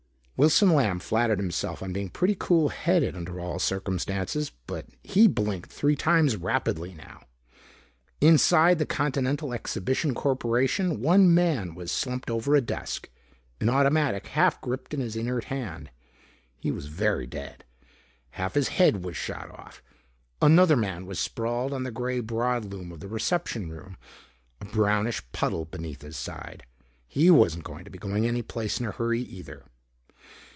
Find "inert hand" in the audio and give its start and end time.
15.15-15.91